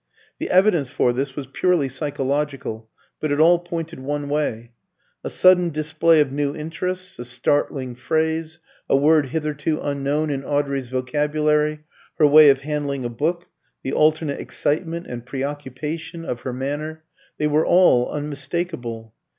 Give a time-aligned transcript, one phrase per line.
[0.39, 4.71] The evidence for this was purely psychological, but it all pointed one way.
[5.23, 8.57] A sudden display of new interests, a startling phrase,
[8.89, 11.83] a word hitherto unknown in Audrey's vocabulary,
[12.17, 13.45] her way of handling a book,
[13.83, 17.03] the alternate excitement and preoccupation of her manner,
[17.37, 19.13] they were all unmistakable.